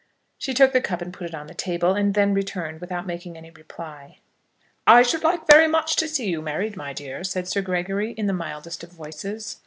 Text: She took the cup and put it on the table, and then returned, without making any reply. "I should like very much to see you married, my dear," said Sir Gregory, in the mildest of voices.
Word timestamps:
She 0.39 0.55
took 0.55 0.73
the 0.73 0.81
cup 0.81 1.03
and 1.03 1.13
put 1.13 1.27
it 1.27 1.35
on 1.35 1.45
the 1.45 1.53
table, 1.53 1.93
and 1.93 2.15
then 2.15 2.33
returned, 2.33 2.81
without 2.81 3.05
making 3.05 3.37
any 3.37 3.51
reply. 3.51 4.17
"I 4.87 5.03
should 5.03 5.21
like 5.21 5.45
very 5.45 5.67
much 5.67 5.95
to 5.97 6.07
see 6.07 6.27
you 6.27 6.41
married, 6.41 6.75
my 6.75 6.91
dear," 6.91 7.23
said 7.23 7.47
Sir 7.47 7.61
Gregory, 7.61 8.13
in 8.13 8.25
the 8.25 8.33
mildest 8.33 8.83
of 8.83 8.91
voices. 8.91 9.57